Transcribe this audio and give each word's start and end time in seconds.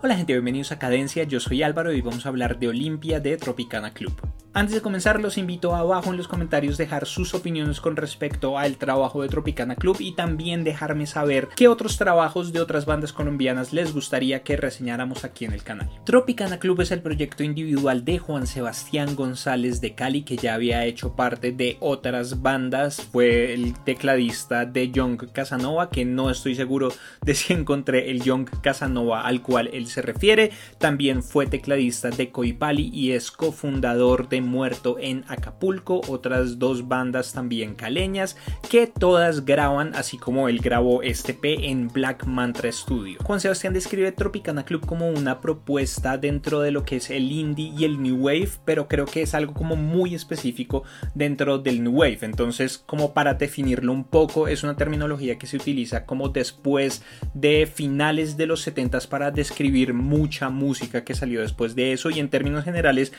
Hola 0.00 0.14
gente, 0.14 0.32
bienvenidos 0.32 0.70
a 0.70 0.78
Cadencia, 0.78 1.24
yo 1.24 1.40
soy 1.40 1.64
Álvaro 1.64 1.92
y 1.92 2.00
vamos 2.00 2.24
a 2.24 2.28
hablar 2.28 2.60
de 2.60 2.68
Olimpia 2.68 3.18
de 3.18 3.36
Tropicana 3.36 3.92
Club. 3.92 4.27
Antes 4.54 4.74
de 4.74 4.80
comenzar, 4.80 5.20
los 5.20 5.36
invito 5.36 5.74
a 5.74 5.80
abajo 5.80 6.10
en 6.10 6.16
los 6.16 6.26
comentarios 6.26 6.78
dejar 6.78 7.06
sus 7.06 7.34
opiniones 7.34 7.80
con 7.80 7.96
respecto 7.96 8.58
al 8.58 8.78
trabajo 8.78 9.22
de 9.22 9.28
Tropicana 9.28 9.76
Club 9.76 9.98
y 10.00 10.12
también 10.12 10.64
dejarme 10.64 11.06
saber 11.06 11.48
qué 11.54 11.68
otros 11.68 11.98
trabajos 11.98 12.52
de 12.52 12.60
otras 12.60 12.86
bandas 12.86 13.12
colombianas 13.12 13.74
les 13.74 13.92
gustaría 13.92 14.42
que 14.42 14.56
reseñáramos 14.56 15.24
aquí 15.24 15.44
en 15.44 15.52
el 15.52 15.62
canal. 15.62 15.90
Tropicana 16.04 16.58
Club 16.58 16.80
es 16.80 16.90
el 16.92 17.02
proyecto 17.02 17.44
individual 17.44 18.06
de 18.06 18.18
Juan 18.18 18.46
Sebastián 18.46 19.14
González 19.14 19.82
de 19.82 19.94
Cali 19.94 20.22
que 20.22 20.38
ya 20.38 20.54
había 20.54 20.84
hecho 20.86 21.14
parte 21.14 21.52
de 21.52 21.76
otras 21.80 22.40
bandas. 22.40 23.02
Fue 23.02 23.52
el 23.52 23.74
tecladista 23.84 24.64
de 24.64 24.90
Young 24.90 25.30
Casanova, 25.30 25.90
que 25.90 26.06
no 26.06 26.30
estoy 26.30 26.54
seguro 26.54 26.90
de 27.22 27.34
si 27.34 27.52
encontré 27.52 28.10
el 28.10 28.22
Young 28.22 28.48
Casanova 28.62 29.26
al 29.26 29.42
cual 29.42 29.68
él 29.74 29.88
se 29.88 30.00
refiere. 30.00 30.52
También 30.78 31.22
fue 31.22 31.46
tecladista 31.46 32.08
de 32.08 32.30
Coipali 32.30 32.90
y 32.92 33.12
es 33.12 33.30
cofundador 33.30 34.28
de 34.28 34.37
Muerto 34.40 34.96
en 34.98 35.24
Acapulco, 35.28 36.00
otras 36.08 36.58
dos 36.58 36.88
bandas 36.88 37.32
también 37.32 37.74
caleñas 37.74 38.36
que 38.68 38.86
todas 38.86 39.44
graban, 39.44 39.94
así 39.94 40.18
como 40.18 40.48
él 40.48 40.60
grabó 40.60 41.02
este 41.02 41.34
P 41.34 41.68
en 41.68 41.88
Black 41.88 42.26
Mantra 42.26 42.70
Studio. 42.70 43.18
Juan 43.22 43.40
Sebastián 43.40 43.72
describe 43.72 44.12
Tropicana 44.12 44.64
Club 44.64 44.84
como 44.86 45.08
una 45.08 45.40
propuesta 45.40 46.18
dentro 46.18 46.60
de 46.60 46.70
lo 46.70 46.84
que 46.84 46.96
es 46.96 47.10
el 47.10 47.30
indie 47.32 47.72
y 47.76 47.84
el 47.84 48.02
new 48.02 48.16
wave, 48.16 48.50
pero 48.64 48.88
creo 48.88 49.06
que 49.06 49.22
es 49.22 49.34
algo 49.34 49.54
como 49.54 49.76
muy 49.76 50.14
específico 50.14 50.84
dentro 51.14 51.58
del 51.58 51.82
new 51.82 51.92
wave. 51.92 52.18
Entonces, 52.22 52.78
como 52.78 53.14
para 53.14 53.34
definirlo 53.34 53.92
un 53.92 54.04
poco, 54.04 54.48
es 54.48 54.62
una 54.62 54.76
terminología 54.76 55.38
que 55.38 55.46
se 55.46 55.56
utiliza 55.56 56.04
como 56.04 56.28
después 56.28 57.02
de 57.34 57.66
finales 57.66 58.36
de 58.36 58.46
los 58.46 58.66
70s 58.66 59.08
para 59.08 59.30
describir 59.30 59.94
mucha 59.94 60.48
música 60.50 61.04
que 61.04 61.14
salió 61.14 61.40
después 61.40 61.74
de 61.74 61.92
eso 61.92 62.10
y 62.10 62.18
en 62.18 62.28
términos 62.28 62.64
generales 62.64 63.12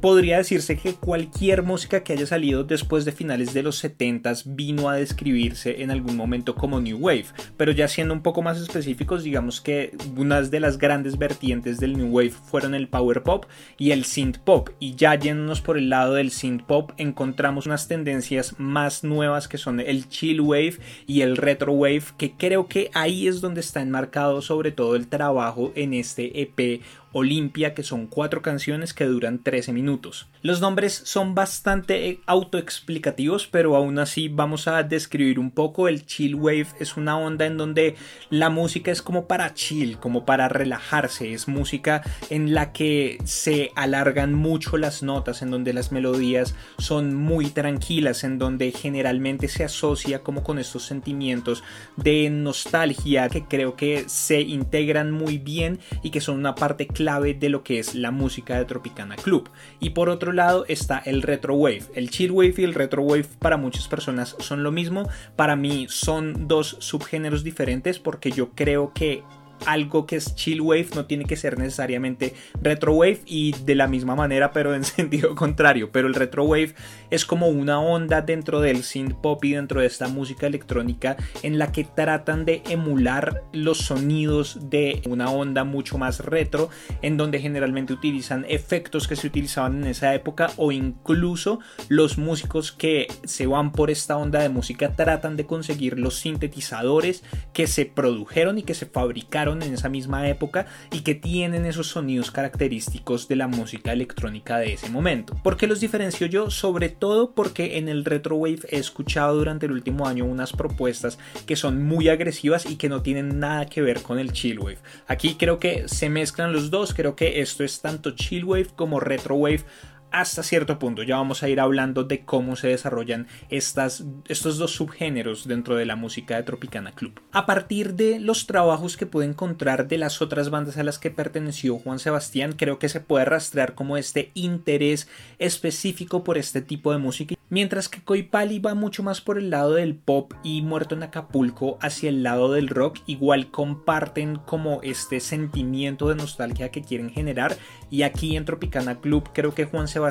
podría 0.00 0.38
decirse 0.42 0.76
que 0.76 0.94
cualquier 0.94 1.62
música 1.62 2.02
que 2.02 2.12
haya 2.12 2.26
salido 2.26 2.64
después 2.64 3.04
de 3.04 3.12
finales 3.12 3.54
de 3.54 3.62
los 3.62 3.82
70s 3.82 4.42
vino 4.46 4.88
a 4.88 4.96
describirse 4.96 5.82
en 5.82 5.90
algún 5.90 6.16
momento 6.16 6.54
como 6.54 6.80
New 6.80 6.98
Wave, 6.98 7.26
pero 7.56 7.72
ya 7.72 7.88
siendo 7.88 8.14
un 8.14 8.22
poco 8.22 8.42
más 8.42 8.60
específicos, 8.60 9.24
digamos 9.24 9.60
que 9.60 9.96
unas 10.16 10.50
de 10.50 10.60
las 10.60 10.78
grandes 10.78 11.18
vertientes 11.18 11.78
del 11.78 11.96
New 11.96 12.08
Wave 12.08 12.30
fueron 12.30 12.74
el 12.74 12.88
Power 12.88 13.22
Pop 13.22 13.46
y 13.78 13.92
el 13.92 14.04
Synth 14.04 14.38
Pop, 14.38 14.70
y 14.78 14.94
ya 14.94 15.14
yéndonos 15.14 15.60
por 15.60 15.78
el 15.78 15.88
lado 15.88 16.14
del 16.14 16.30
Synth 16.30 16.64
Pop 16.64 16.92
encontramos 16.96 17.66
unas 17.66 17.88
tendencias 17.88 18.56
más 18.58 19.04
nuevas 19.04 19.48
que 19.48 19.58
son 19.58 19.80
el 19.80 20.08
Chill 20.08 20.40
Wave 20.40 20.78
y 21.06 21.22
el 21.22 21.36
Retro 21.36 21.72
Wave, 21.72 22.04
que 22.18 22.32
creo 22.32 22.66
que 22.66 22.90
ahí 22.94 23.28
es 23.28 23.40
donde 23.40 23.60
está 23.60 23.80
enmarcado 23.80 24.42
sobre 24.42 24.72
todo 24.72 24.96
el 24.96 25.08
trabajo 25.08 25.72
en 25.74 25.94
este 25.94 26.42
EP 26.42 26.82
Olimpia, 27.12 27.74
que 27.74 27.82
son 27.82 28.06
cuatro 28.06 28.42
canciones 28.42 28.94
que 28.94 29.04
duran 29.04 29.38
13 29.38 29.72
minutos. 29.72 30.28
Los 30.40 30.60
nombres 30.60 31.02
son 31.04 31.34
bastante 31.34 32.08
eh, 32.08 32.20
autoexplicativos, 32.26 33.46
pero 33.46 33.76
aún 33.76 33.98
así 33.98 34.28
vamos 34.28 34.66
a 34.66 34.82
describir 34.82 35.38
un 35.38 35.50
poco. 35.50 35.88
El 35.88 36.06
chill 36.06 36.34
wave 36.34 36.66
es 36.80 36.96
una 36.96 37.18
onda 37.18 37.46
en 37.46 37.58
donde 37.58 37.96
la 38.30 38.50
música 38.50 38.90
es 38.90 39.02
como 39.02 39.26
para 39.26 39.54
chill, 39.54 39.98
como 39.98 40.24
para 40.24 40.48
relajarse. 40.48 41.32
Es 41.32 41.48
música 41.48 42.02
en 42.30 42.54
la 42.54 42.72
que 42.72 43.18
se 43.24 43.70
alargan 43.76 44.32
mucho 44.34 44.78
las 44.78 45.02
notas, 45.02 45.42
en 45.42 45.50
donde 45.50 45.72
las 45.72 45.92
melodías 45.92 46.54
son 46.78 47.14
muy 47.14 47.50
tranquilas, 47.50 48.24
en 48.24 48.38
donde 48.38 48.72
generalmente 48.72 49.48
se 49.48 49.64
asocia 49.64 50.22
como 50.22 50.42
con 50.42 50.58
estos 50.58 50.84
sentimientos 50.84 51.62
de 51.96 52.30
nostalgia 52.30 53.28
que 53.28 53.44
creo 53.44 53.76
que 53.76 54.04
se 54.08 54.40
integran 54.40 55.10
muy 55.10 55.38
bien 55.38 55.78
y 56.02 56.10
que 56.10 56.20
son 56.20 56.38
una 56.38 56.54
parte 56.54 56.86
clave 56.86 57.01
de 57.04 57.48
lo 57.48 57.62
que 57.62 57.78
es 57.78 57.94
la 57.94 58.10
música 58.10 58.56
de 58.56 58.64
Tropicana 58.64 59.16
Club. 59.16 59.50
Y 59.80 59.90
por 59.90 60.08
otro 60.08 60.32
lado 60.32 60.64
está 60.68 60.98
el 60.98 61.22
retro 61.22 61.54
wave. 61.54 61.84
El 61.94 62.10
chill 62.10 62.30
wave 62.30 62.54
y 62.58 62.64
el 62.64 62.74
retro 62.74 63.02
wave 63.02 63.26
para 63.38 63.56
muchas 63.56 63.88
personas 63.88 64.36
son 64.38 64.62
lo 64.62 64.72
mismo. 64.72 65.08
Para 65.36 65.56
mí 65.56 65.86
son 65.88 66.48
dos 66.48 66.76
subgéneros 66.80 67.44
diferentes 67.44 67.98
porque 67.98 68.30
yo 68.30 68.50
creo 68.50 68.92
que 68.92 69.24
algo 69.66 70.06
que 70.06 70.16
es 70.16 70.34
chill 70.34 70.60
wave 70.60 70.88
no 70.94 71.06
tiene 71.06 71.24
que 71.24 71.36
ser 71.36 71.58
necesariamente 71.58 72.34
retro 72.60 72.94
wave 72.94 73.20
y 73.26 73.52
de 73.64 73.74
la 73.74 73.86
misma 73.86 74.14
manera 74.14 74.52
pero 74.52 74.74
en 74.74 74.84
sentido 74.84 75.34
contrario. 75.34 75.90
Pero 75.92 76.08
el 76.08 76.14
retro 76.14 76.44
wave 76.44 76.74
es 77.10 77.24
como 77.24 77.48
una 77.48 77.80
onda 77.80 78.22
dentro 78.22 78.60
del 78.60 78.82
synth 78.82 79.14
pop 79.14 79.44
y 79.44 79.52
dentro 79.52 79.80
de 79.80 79.86
esta 79.86 80.08
música 80.08 80.46
electrónica 80.46 81.16
en 81.42 81.58
la 81.58 81.72
que 81.72 81.84
tratan 81.84 82.44
de 82.44 82.62
emular 82.68 83.42
los 83.52 83.78
sonidos 83.78 84.70
de 84.70 85.02
una 85.08 85.30
onda 85.30 85.64
mucho 85.64 85.98
más 85.98 86.20
retro 86.20 86.70
en 87.02 87.16
donde 87.16 87.40
generalmente 87.40 87.92
utilizan 87.92 88.46
efectos 88.48 89.08
que 89.08 89.16
se 89.16 89.26
utilizaban 89.26 89.82
en 89.82 89.88
esa 89.88 90.14
época 90.14 90.50
o 90.56 90.72
incluso 90.72 91.60
los 91.88 92.18
músicos 92.18 92.72
que 92.72 93.08
se 93.24 93.46
van 93.46 93.72
por 93.72 93.90
esta 93.90 94.16
onda 94.16 94.40
de 94.40 94.48
música 94.48 94.92
tratan 94.92 95.36
de 95.36 95.46
conseguir 95.46 95.98
los 95.98 96.16
sintetizadores 96.16 97.22
que 97.52 97.66
se 97.66 97.86
produjeron 97.86 98.58
y 98.58 98.62
que 98.62 98.74
se 98.74 98.86
fabricaron 98.86 99.51
en 99.60 99.74
esa 99.74 99.88
misma 99.88 100.28
época 100.28 100.66
y 100.90 101.00
que 101.00 101.14
tienen 101.14 101.66
esos 101.66 101.88
sonidos 101.88 102.30
característicos 102.30 103.28
de 103.28 103.36
la 103.36 103.48
música 103.48 103.92
electrónica 103.92 104.58
de 104.58 104.72
ese 104.72 104.88
momento. 104.88 105.34
¿Por 105.42 105.56
qué 105.56 105.66
los 105.66 105.80
diferencio 105.80 106.26
yo? 106.26 106.50
Sobre 106.50 106.88
todo 106.88 107.32
porque 107.32 107.78
en 107.78 107.88
el 107.88 108.04
retro 108.04 108.36
wave 108.36 108.60
he 108.70 108.78
escuchado 108.78 109.36
durante 109.36 109.66
el 109.66 109.72
último 109.72 110.06
año 110.06 110.24
unas 110.24 110.52
propuestas 110.52 111.18
que 111.46 111.56
son 111.56 111.82
muy 111.82 112.08
agresivas 112.08 112.64
y 112.64 112.76
que 112.76 112.88
no 112.88 113.02
tienen 113.02 113.40
nada 113.40 113.66
que 113.66 113.82
ver 113.82 114.02
con 114.02 114.18
el 114.18 114.32
chill 114.32 114.60
wave. 114.60 114.78
Aquí 115.06 115.34
creo 115.34 115.58
que 115.58 115.88
se 115.88 116.08
mezclan 116.08 116.52
los 116.52 116.70
dos, 116.70 116.94
creo 116.94 117.16
que 117.16 117.40
esto 117.40 117.64
es 117.64 117.80
tanto 117.80 118.12
chill 118.12 118.44
wave 118.44 118.68
como 118.76 119.00
retro 119.00 119.34
wave 119.34 119.64
hasta 120.12 120.42
cierto 120.42 120.78
punto. 120.78 121.02
Ya 121.02 121.16
vamos 121.16 121.42
a 121.42 121.48
ir 121.48 121.60
hablando 121.60 122.04
de 122.04 122.24
cómo 122.24 122.56
se 122.56 122.68
desarrollan 122.68 123.26
estas, 123.50 124.04
estos 124.28 124.58
dos 124.58 124.72
subgéneros 124.72 125.48
dentro 125.48 125.76
de 125.76 125.86
la 125.86 125.96
música 125.96 126.36
de 126.36 126.42
Tropicana 126.42 126.92
Club. 126.92 127.20
A 127.32 127.46
partir 127.46 127.94
de 127.94 128.20
los 128.20 128.46
trabajos 128.46 128.96
que 128.96 129.06
pude 129.06 129.26
encontrar 129.26 129.88
de 129.88 129.98
las 129.98 130.22
otras 130.22 130.50
bandas 130.50 130.76
a 130.76 130.84
las 130.84 130.98
que 130.98 131.10
perteneció 131.10 131.78
Juan 131.78 131.98
Sebastián, 131.98 132.52
creo 132.56 132.78
que 132.78 132.88
se 132.88 133.00
puede 133.00 133.24
rastrear 133.24 133.74
como 133.74 133.96
este 133.96 134.30
interés 134.34 135.08
específico 135.38 136.24
por 136.24 136.38
este 136.38 136.62
tipo 136.62 136.92
de 136.92 136.98
música 136.98 137.34
Mientras 137.52 137.90
que 137.90 138.02
Coipali 138.02 138.60
va 138.60 138.74
mucho 138.74 139.02
más 139.02 139.20
por 139.20 139.36
el 139.36 139.50
lado 139.50 139.74
del 139.74 139.94
pop 139.94 140.32
y 140.42 140.62
Muerto 140.62 140.94
en 140.94 141.02
Acapulco 141.02 141.76
hacia 141.82 142.08
el 142.08 142.22
lado 142.22 142.50
del 142.50 142.68
rock, 142.68 143.00
igual 143.04 143.50
comparten 143.50 144.36
como 144.36 144.80
este 144.80 145.20
sentimiento 145.20 146.08
de 146.08 146.14
nostalgia 146.14 146.70
que 146.70 146.80
quieren 146.80 147.10
generar. 147.10 147.58
Y 147.90 148.04
aquí 148.04 148.38
en 148.38 148.46
Tropicana 148.46 149.00
Club 149.02 149.28
creo 149.34 149.52
que 149.52 149.66
Juan 149.66 149.86
Sebastián 149.86 150.01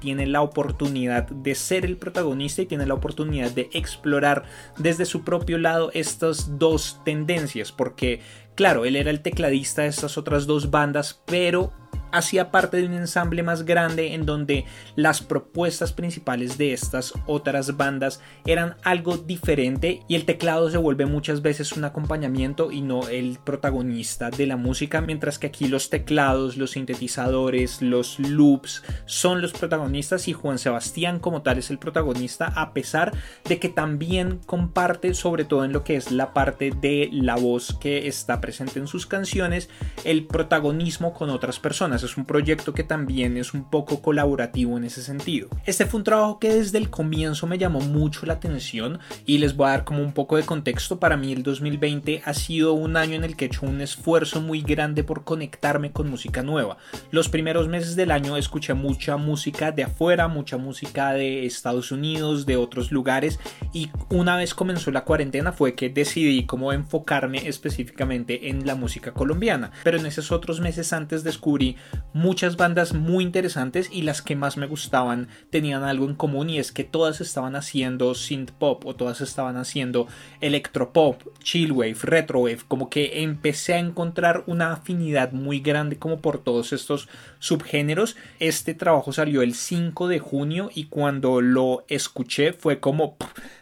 tiene 0.00 0.26
la 0.26 0.42
oportunidad 0.42 1.28
de 1.28 1.54
ser 1.54 1.84
el 1.84 1.96
protagonista 1.96 2.62
y 2.62 2.66
tiene 2.66 2.86
la 2.86 2.94
oportunidad 2.94 3.50
de 3.50 3.68
explorar 3.72 4.44
desde 4.78 5.04
su 5.04 5.24
propio 5.24 5.58
lado 5.58 5.90
estas 5.94 6.58
dos 6.58 7.00
tendencias, 7.04 7.72
porque 7.72 8.20
claro, 8.54 8.84
él 8.84 8.96
era 8.96 9.10
el 9.10 9.20
tecladista 9.20 9.82
de 9.82 9.88
estas 9.88 10.18
otras 10.18 10.46
dos 10.46 10.70
bandas, 10.70 11.22
pero 11.26 11.72
hacía 12.16 12.50
parte 12.50 12.78
de 12.78 12.86
un 12.86 12.94
ensamble 12.94 13.42
más 13.42 13.64
grande 13.64 14.14
en 14.14 14.26
donde 14.26 14.64
las 14.94 15.22
propuestas 15.22 15.92
principales 15.92 16.58
de 16.58 16.72
estas 16.72 17.12
otras 17.26 17.76
bandas 17.76 18.20
eran 18.46 18.76
algo 18.82 19.16
diferente 19.16 20.02
y 20.08 20.14
el 20.14 20.24
teclado 20.24 20.70
se 20.70 20.78
vuelve 20.78 21.06
muchas 21.06 21.42
veces 21.42 21.72
un 21.72 21.84
acompañamiento 21.84 22.72
y 22.72 22.80
no 22.80 23.08
el 23.08 23.38
protagonista 23.44 24.30
de 24.30 24.46
la 24.46 24.56
música, 24.56 25.00
mientras 25.00 25.38
que 25.38 25.48
aquí 25.48 25.68
los 25.68 25.90
teclados, 25.90 26.56
los 26.56 26.72
sintetizadores, 26.72 27.82
los 27.82 28.18
loops 28.18 28.82
son 29.04 29.42
los 29.42 29.52
protagonistas 29.52 30.28
y 30.28 30.32
Juan 30.32 30.58
Sebastián 30.58 31.18
como 31.18 31.42
tal 31.42 31.58
es 31.58 31.70
el 31.70 31.78
protagonista 31.78 32.46
a 32.46 32.72
pesar 32.72 33.12
de 33.44 33.58
que 33.58 33.68
también 33.68 34.40
comparte 34.46 35.14
sobre 35.14 35.44
todo 35.44 35.64
en 35.64 35.72
lo 35.72 35.84
que 35.84 35.96
es 35.96 36.10
la 36.10 36.32
parte 36.32 36.70
de 36.70 37.08
la 37.12 37.36
voz 37.36 37.76
que 37.80 38.08
está 38.08 38.40
presente 38.40 38.78
en 38.78 38.86
sus 38.86 39.06
canciones 39.06 39.68
el 40.04 40.26
protagonismo 40.26 41.12
con 41.12 41.30
otras 41.30 41.58
personas 41.58 42.02
es 42.06 42.16
un 42.16 42.24
proyecto 42.24 42.72
que 42.72 42.84
también 42.84 43.36
es 43.36 43.54
un 43.54 43.68
poco 43.68 44.00
colaborativo 44.00 44.76
en 44.76 44.84
ese 44.84 45.02
sentido. 45.02 45.48
Este 45.66 45.86
fue 45.86 45.98
un 45.98 46.04
trabajo 46.04 46.38
que 46.38 46.54
desde 46.54 46.78
el 46.78 46.90
comienzo 46.90 47.46
me 47.46 47.58
llamó 47.58 47.80
mucho 47.80 48.26
la 48.26 48.34
atención 48.34 48.98
y 49.26 49.38
les 49.38 49.56
voy 49.56 49.66
a 49.66 49.70
dar 49.70 49.84
como 49.84 50.02
un 50.02 50.12
poco 50.12 50.36
de 50.36 50.44
contexto. 50.44 50.98
Para 50.98 51.16
mí 51.16 51.32
el 51.32 51.42
2020 51.42 52.22
ha 52.24 52.34
sido 52.34 52.72
un 52.72 52.96
año 52.96 53.14
en 53.14 53.24
el 53.24 53.36
que 53.36 53.44
he 53.44 53.48
hecho 53.48 53.66
un 53.66 53.80
esfuerzo 53.80 54.40
muy 54.40 54.62
grande 54.62 55.04
por 55.04 55.24
conectarme 55.24 55.92
con 55.92 56.08
música 56.08 56.42
nueva. 56.42 56.78
Los 57.10 57.28
primeros 57.28 57.68
meses 57.68 57.96
del 57.96 58.10
año 58.10 58.36
escuché 58.36 58.74
mucha 58.74 59.16
música 59.16 59.72
de 59.72 59.84
afuera, 59.84 60.28
mucha 60.28 60.56
música 60.56 61.12
de 61.12 61.46
Estados 61.46 61.92
Unidos, 61.92 62.46
de 62.46 62.56
otros 62.56 62.92
lugares 62.92 63.38
y 63.72 63.90
una 64.08 64.36
vez 64.36 64.54
comenzó 64.54 64.90
la 64.90 65.04
cuarentena 65.04 65.52
fue 65.52 65.74
que 65.74 65.90
decidí 65.90 66.46
cómo 66.46 66.72
enfocarme 66.72 67.48
específicamente 67.48 68.48
en 68.48 68.66
la 68.66 68.74
música 68.74 69.12
colombiana. 69.12 69.70
Pero 69.84 69.98
en 69.98 70.06
esos 70.06 70.32
otros 70.32 70.60
meses 70.60 70.92
antes 70.92 71.24
descubrí 71.24 71.76
muchas 72.12 72.56
bandas 72.56 72.94
muy 72.94 73.24
interesantes 73.24 73.88
y 73.92 74.02
las 74.02 74.22
que 74.22 74.36
más 74.36 74.56
me 74.56 74.66
gustaban 74.66 75.28
tenían 75.50 75.84
algo 75.84 76.06
en 76.06 76.14
común 76.14 76.50
y 76.50 76.58
es 76.58 76.72
que 76.72 76.84
todas 76.84 77.20
estaban 77.20 77.56
haciendo 77.56 78.14
synth 78.14 78.50
pop 78.52 78.84
o 78.86 78.94
todas 78.94 79.20
estaban 79.20 79.56
haciendo 79.56 80.06
electropop, 80.40 81.22
chillwave, 81.42 81.96
retrowave, 82.02 82.60
como 82.68 82.90
que 82.90 83.22
empecé 83.22 83.74
a 83.74 83.78
encontrar 83.78 84.44
una 84.46 84.72
afinidad 84.72 85.32
muy 85.32 85.60
grande 85.60 85.98
como 85.98 86.20
por 86.20 86.38
todos 86.38 86.72
estos 86.72 87.08
subgéneros. 87.38 88.16
Este 88.38 88.74
trabajo 88.74 89.12
salió 89.12 89.42
el 89.42 89.54
5 89.54 90.08
de 90.08 90.18
junio 90.18 90.70
y 90.74 90.84
cuando 90.84 91.40
lo 91.40 91.84
escuché 91.88 92.52
fue 92.52 92.80
como 92.80 93.16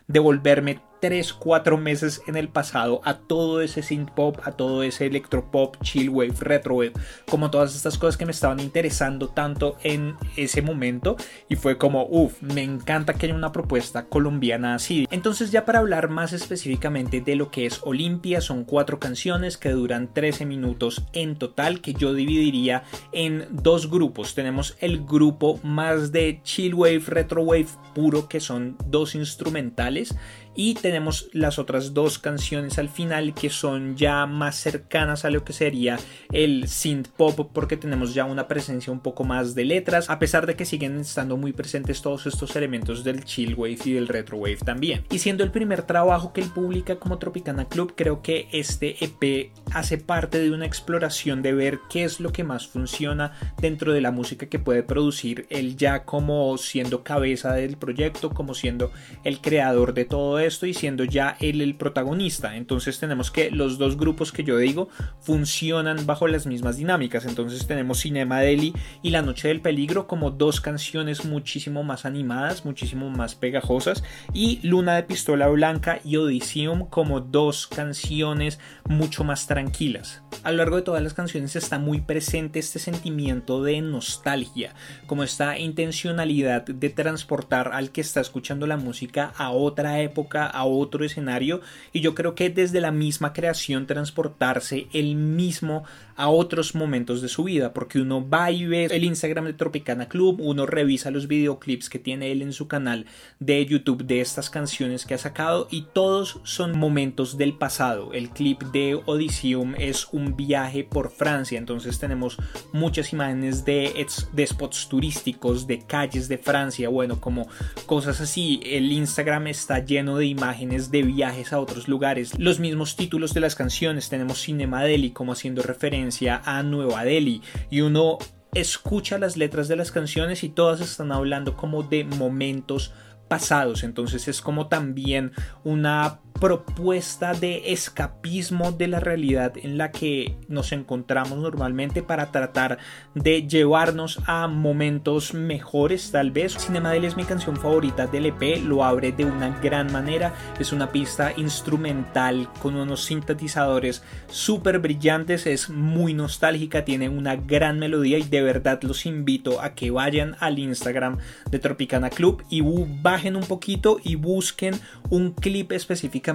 devolverme 0.07 0.81
3, 1.05 1.35
4 1.35 1.77
meses 1.77 2.23
en 2.27 2.35
el 2.35 2.49
pasado 2.49 3.03
a 3.05 3.19
todo 3.19 3.61
ese 3.61 3.83
synth 3.83 4.13
pop, 4.13 4.39
a 4.43 4.53
todo 4.53 4.83
ese 4.83 5.05
electropop, 5.05 5.77
chillwave, 5.83 6.33
retrowave, 6.41 6.95
como 7.29 7.51
todas 7.51 7.77
estas 7.77 7.99
cosas 7.99 8.17
que 8.17 8.25
me 8.25 8.33
estaban 8.33 8.59
interesando 8.59 9.29
tanto 9.29 9.77
en 9.83 10.15
ese 10.39 10.63
momento 10.63 11.19
y 11.47 11.57
fue 11.57 11.77
como, 11.77 12.07
uff, 12.07 12.41
me 12.41 12.63
encanta 12.63 13.13
que 13.13 13.27
haya 13.27 13.35
una 13.35 13.53
propuesta 13.53 14.07
colombiana 14.07 14.77
así. 14.77 15.07
Entonces 15.11 15.51
ya 15.51 15.67
para 15.67 15.81
hablar 15.81 16.09
más 16.09 16.33
específicamente 16.33 17.21
de 17.21 17.37
lo 17.37 17.51
que 17.51 17.67
es 17.67 17.81
Olimpia, 17.83 18.41
son 18.41 18.65
cuatro 18.65 18.99
canciones 18.99 19.59
que 19.59 19.73
duran 19.73 20.11
13 20.11 20.47
minutos 20.47 21.05
en 21.13 21.37
total 21.37 21.83
que 21.83 21.93
yo 21.93 22.15
dividiría 22.15 22.85
en 23.13 23.47
dos 23.51 23.91
grupos. 23.91 24.35
Tenemos 24.35 24.75
el 24.81 25.05
grupo 25.05 25.61
más 25.63 26.13
de 26.13 26.41
chillwave, 26.45 27.03
retrowave 27.07 27.67
puro 27.95 28.27
que 28.27 28.41
son 28.41 28.79
dos 28.87 29.15
instrumentales 29.15 30.17
y 30.57 30.75
tenemos 30.75 30.94
las 31.33 31.59
otras 31.59 31.95
dos 31.95 32.19
canciones 32.19 32.79
al 32.79 32.89
final 32.89 33.35
que 33.35 33.51
son 33.51 33.97
ya 33.97 34.27
más 34.27 34.57
cercanas 34.57 35.25
a 35.25 35.31
lo 35.31 35.45
que 35.45 35.53
sería 35.53 35.99
el 36.33 36.69
synth 36.69 37.09
pop 37.09 37.51
porque 37.53 37.77
tenemos 37.77 38.15
ya 38.15 38.25
una 38.25 38.49
presencia 38.49 38.93
un 38.93 39.01
poco 39.01 39.25
más 39.25 39.55
de 39.55 39.65
letras 39.65 40.11
a 40.11 40.19
pesar 40.19 40.47
de 40.47 40.57
que 40.57 40.65
siguen 40.65 41.01
estando 41.01 41.37
muy 41.37 41.53
presentes 41.53 42.03
todos 42.03 42.27
estos 42.27 42.55
elementos 42.57 43.05
del 43.05 43.25
chill 43.25 43.55
wave 43.55 43.79
y 43.85 43.93
del 43.93 44.09
retro 44.09 44.39
wave 44.39 44.59
también. 44.65 45.05
Y 45.11 45.19
siendo 45.19 45.45
el 45.45 45.51
primer 45.51 45.83
trabajo 45.83 46.33
que 46.33 46.41
él 46.41 46.51
publica 46.55 46.97
como 46.97 47.19
Tropicana 47.19 47.67
Club 47.67 47.95
creo 47.97 48.23
que 48.23 48.49
este 48.53 48.97
EP 49.05 49.51
hace 49.73 49.99
parte 49.99 50.39
de 50.39 50.51
una 50.51 50.67
exploración 50.67 51.43
de 51.43 51.53
ver 51.53 51.81
qué 51.91 52.05
es 52.05 52.21
lo 52.21 52.33
que 52.33 52.45
más 52.45 52.67
funciona 52.67 53.33
dentro 53.61 53.93
de 53.93 54.01
la 54.01 54.11
música 54.11 54.47
que 54.47 54.59
puede 54.59 54.83
producir 54.83 55.47
él 55.51 55.77
ya 55.77 56.05
como 56.05 56.57
siendo 56.59 57.03
cabeza 57.03 57.53
del 57.53 57.77
proyecto 57.77 58.31
como 58.31 58.55
siendo 58.55 58.93
el 59.25 59.41
creador 59.41 59.95
de 59.95 60.05
todo 60.05 60.39
siendo 60.75 61.05
ya 61.05 61.37
él 61.41 61.61
el 61.61 61.77
protagonista. 61.77 62.57
Entonces 62.57 62.99
tenemos 62.99 63.31
que 63.31 63.51
los 63.51 63.79
dos 63.79 63.97
grupos 63.97 64.33
que 64.33 64.45
yo 64.45 64.59
digo 64.59 64.89
funcionan 65.21 66.07
bajo 66.07 66.29
las 66.29 66.47
mismas 66.47 66.77
dinámicas. 66.77 67.25
Entonces 67.25 67.67
tenemos 67.67 68.01
Cinema 68.01 68.41
Deli 68.41 68.75
y 69.03 69.11
La 69.11 69.23
Noche 69.23 69.49
del 69.49 69.61
Peligro 69.61 70.07
como 70.07 70.31
dos 70.31 70.61
canciones 70.61 71.25
muchísimo 71.25 71.83
más 71.83 72.05
animadas, 72.05 72.65
muchísimo 72.65 73.11
más 73.11 73.35
pegajosas. 73.35 74.05
Y 74.33 74.61
Luna 74.63 74.97
de 74.97 75.05
Pistola 75.05 75.49
Blanca 75.49 76.01
y 76.05 76.17
Odysseum 76.17 76.89
como 76.89 77.21
dos 77.21 77.67
canciones 77.67 78.59
mucho 78.89 79.25
más 79.25 79.47
tranquilas. 79.47 80.23
A 80.43 80.51
lo 80.51 80.59
largo 80.59 80.77
de 80.77 80.83
todas 80.83 81.03
las 81.03 81.15
canciones 81.15 81.57
está 81.57 81.79
muy 81.79 82.01
presente 82.01 82.59
este 82.59 82.79
sentimiento 82.79 83.63
de 83.63 83.81
nostalgia, 83.81 84.75
como 85.07 85.23
esta 85.23 85.59
intencionalidad 85.59 86.65
de 86.65 86.91
transportar 86.91 87.71
al 87.73 87.91
que 87.91 88.01
está 88.01 88.21
escuchando 88.21 88.67
la 88.67 88.77
música 88.77 89.33
a 89.37 89.51
otra 89.51 90.01
época 90.01 90.47
a 90.47 90.64
otro 90.65 91.05
escenario 91.05 91.61
y 91.93 92.01
yo 92.01 92.15
creo 92.15 92.35
que 92.35 92.51
desde 92.51 92.81
la 92.81 92.91
misma 92.91 93.33
creación 93.33 93.87
transportarse 93.87 94.87
el 94.93 95.17
mismo 95.17 95.85
a 96.17 96.29
otros 96.29 96.75
momentos 96.75 97.23
de 97.23 97.29
su 97.29 97.45
vida 97.45 97.73
porque 97.73 98.01
uno 98.01 98.27
va 98.27 98.51
y 98.51 98.67
ve 98.67 98.87
el 98.87 99.05
Instagram 99.05 99.47
de 99.47 99.53
Tropicana 99.55 100.09
Club, 100.09 100.41
uno 100.41 100.67
revisa 100.67 101.11
los 101.11 101.27
videoclips 101.27 101.89
que 101.89 101.99
tiene 101.99 102.31
él 102.31 102.43
en 102.43 102.53
su 102.53 102.69
canal 102.69 103.07
de 103.41 103.65
YouTube 103.67 104.05
de 104.05 104.21
estas 104.21 104.51
canciones 104.51 105.05
que 105.07 105.15
ha 105.15 105.19
sacado 105.19 105.69
y 105.71 105.87
todos 105.93 106.41
son 106.45 106.79
momentos 106.79 107.37
del 107.37 107.57
pasado. 107.57 108.13
El 108.13 108.31
clip 108.31 108.63
de 108.65 109.01
Odysseum 109.07 109.75
es 109.79 110.09
un 110.13 110.37
viaje 110.37 110.85
por 110.85 111.11
Francia, 111.11 111.59
entonces 111.59 111.99
tenemos 111.99 112.37
muchas 112.73 113.13
imágenes 113.13 113.65
de, 113.65 114.07
spots 114.47 114.89
turísticos, 114.89 115.67
de 115.67 115.81
calles 115.81 116.29
de 116.29 116.39
Francia, 116.39 116.89
bueno, 116.89 117.21
como 117.21 117.49
cosas 117.87 118.21
así. 118.21 118.61
El 118.65 118.93
Instagram 118.93 119.49
está 119.49 119.85
lleno 119.85 120.19
de 120.19 120.27
imágenes 120.27 120.91
de 120.91 121.03
viajes 121.03 121.53
a 121.53 121.61
otros 121.61 121.89
lugares. 121.89 122.39
Los 122.39 122.61
mismos 122.61 122.97
títulos 122.97 123.35
de 123.35 123.41
las 123.41 123.55
canciones 123.55 124.09
tenemos 124.09 124.41
Cinema 124.41 124.85
Delhi 124.85 125.11
como 125.11 125.33
haciendo 125.33 125.63
referencia 125.63 126.04
a 126.45 126.63
Nueva 126.63 127.05
Delhi 127.05 127.43
y 127.71 127.81
uno 127.81 128.19
escucha 128.55 129.19
las 129.19 129.37
letras 129.37 129.69
de 129.69 129.77
las 129.77 129.91
canciones 129.91 130.45
y 130.45 130.49
todas 130.49 130.81
están 130.81 131.13
hablando 131.13 131.57
como 131.57 131.83
de 131.83 132.05
momentos 132.05 132.93
pasados. 133.29 133.83
Entonces 133.83 134.29
es 134.29 134.41
como 134.41 134.69
también 134.69 135.33
una 135.65 136.21
propuesta 136.41 137.33
de 137.33 137.73
escapismo 137.73 138.73
de 138.73 138.89
la 138.89 139.01
realidad 139.01 139.55
en 139.57 139.79
la 139.79 139.91
que 139.93 140.37
nos 140.49 140.73
encontramos 140.73 141.39
normalmente 141.39 142.03
para 142.03 142.33
tratar 142.33 142.79
de 143.15 143.47
llevarnos 143.47 144.21
a 144.27 144.47
momentos 144.47 145.33
mejores 145.33 146.11
tal 146.11 146.33
vez. 146.33 146.57
Cinemadel 146.59 147.05
es 147.05 147.17
mi 147.17 147.25
canción 147.25 147.57
favorita 147.57 148.07
del 148.07 148.27
EP, 148.27 148.63
lo 148.63 148.85
abre 148.85 149.13
de 149.13 149.25
una 149.25 149.59
gran 149.61 149.93
manera, 149.93 150.35
es 150.59 150.73
una 150.73 150.91
pista 150.91 151.33
instrumental 151.37 152.49
con 152.61 152.77
unos 152.77 153.05
sintetizadores 153.05 154.03
súper 154.29 154.81
brillantes, 154.81 155.47
es 155.47 155.71
muy 155.71 156.15
nostálgica, 156.15 156.85
tiene 156.85 157.09
una 157.09 157.37
gran 157.37 157.79
melodía 157.79 158.19
y 158.19 158.25
de 158.25 158.43
verdad 158.43 158.83
los 158.83 159.07
invito 159.07 159.61
a 159.61 159.75
que 159.75 159.91
vayan 159.91 160.37
al 160.41 160.59
Instagram 160.59 161.19
de 161.51 161.59
Tropicana 161.59 162.11
Club 162.11 162.43
y 162.51 162.63
bajen 163.03 163.37
un 163.37 163.45
poquito 163.45 163.99
y 164.03 164.17
busquen 164.17 164.75
un 165.11 165.33
clip 165.33 165.73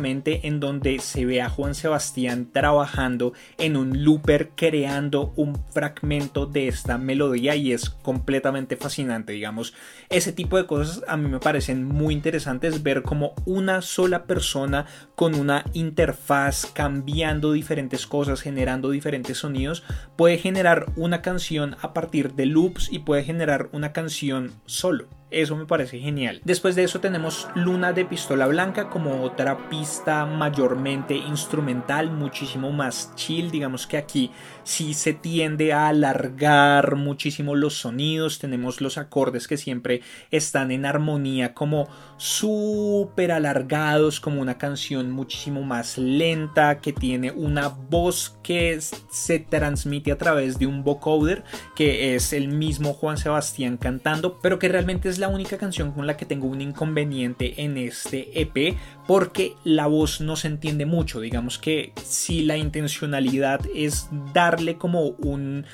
en 0.06 0.60
donde 0.62 1.00
se 1.00 1.26
ve 1.26 1.42
a 1.42 1.50
Juan 1.50 1.76
Sebastián 1.76 2.50
trabajando 2.54 3.34
en 3.58 3.76
un 3.76 4.06
looper 4.06 4.52
creando 4.56 5.34
un 5.36 5.62
fragmento 5.72 6.46
de 6.46 6.70
esta 6.70 6.98
melodía 6.98 7.56
y 7.56 7.74
es 7.74 7.90
completamente 7.90 8.78
fascinante, 8.78 9.34
digamos. 9.34 9.74
Ese 10.10 10.32
tipo 10.32 10.56
de 10.56 10.66
cosas 10.66 11.04
a 11.08 11.18
mí 11.18 11.28
me 11.28 11.40
parecen 11.40 11.84
muy 11.84 12.14
interesantes 12.14 12.82
ver 12.82 13.02
como 13.02 13.34
una 13.46 13.82
sola 13.82 14.24
persona 14.24 14.86
con 15.16 15.36
una 15.36 15.66
interfaz 15.74 16.66
cambiando 16.66 17.52
diferentes 17.52 18.08
cosas, 18.08 18.42
generando 18.42 18.92
diferentes 18.92 19.38
sonidos, 19.38 19.84
puede 20.16 20.38
generar 20.38 20.86
una 20.96 21.22
canción 21.22 21.76
a 21.82 21.94
partir 21.94 22.36
de 22.36 22.46
loops 22.46 22.90
y 22.90 23.00
puede 23.00 23.24
generar 23.24 23.68
una 23.74 23.92
canción 23.92 24.54
solo. 24.66 25.19
Eso 25.32 25.56
me 25.56 25.68
parece 25.68 26.00
genial. 26.00 26.42
Después 26.44 26.76
de 26.76 26.84
eso 26.84 27.00
tenemos 27.00 27.48
Luna 27.54 27.94
de 27.94 28.04
Pistola 28.04 28.48
Blanca 28.48 28.90
como 28.90 29.22
otra 29.22 29.70
pista 29.70 30.26
mayormente 30.26 31.16
instrumental, 31.16 32.10
muchísimo 32.10 32.72
más 32.72 33.14
chill. 33.16 33.52
Digamos 33.52 33.86
que 33.86 33.98
aquí 33.98 34.32
sí 34.64 34.96
se 34.96 35.14
tiende 35.14 35.72
a 35.72 35.90
alargar 35.90 36.96
muchísimo 36.96 37.56
los 37.56 37.76
sonidos. 37.76 38.40
Tenemos 38.40 38.82
los 38.82 38.98
acordes 38.98 39.48
que 39.48 39.58
siempre 39.58 40.02
están 40.32 40.72
en 40.72 40.86
armonía 40.86 41.54
como 41.54 41.88
súper 42.18 43.32
alargados, 43.32 44.20
como 44.20 44.42
una 44.42 44.58
canción 44.58 45.12
muchísimo 45.12 45.62
más 45.62 46.00
lenta, 46.00 46.80
que 46.80 46.92
tiene 46.92 47.32
una 47.32 47.68
voz 47.68 48.36
que 48.42 48.80
se 48.82 49.40
transmite 49.40 50.12
a 50.12 50.18
través 50.18 50.58
de 50.58 50.66
un 50.66 50.84
vocoder, 50.84 51.44
que 51.76 52.16
es 52.16 52.34
el 52.34 52.48
mismo 52.48 52.94
Juan 52.94 53.18
Sebastián 53.18 53.78
cantando, 53.78 54.40
pero 54.42 54.58
que 54.58 54.70
realmente 54.70 55.19
la 55.20 55.28
única 55.28 55.58
canción 55.58 55.92
con 55.92 56.08
la 56.08 56.18
que 56.18 56.26
tengo 56.26 56.48
un 56.48 56.62
inconveniente 56.62 57.62
en 57.62 57.78
este 57.78 58.42
EP 58.42 58.76
porque 59.08 59.54
la 59.64 59.88
voz 59.88 60.22
no 60.22 60.36
se 60.36 60.48
entiende 60.48 60.86
mucho. 60.86 61.20
Digamos 61.20 61.60
que 61.60 61.94
si 62.04 62.44
la 62.44 62.58
intencionalidad 62.58 63.62
es 63.74 64.10
darle 64.34 64.78
como 64.78 65.10
un 65.10 65.66